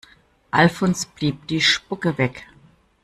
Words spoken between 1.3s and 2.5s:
die Spucke weg.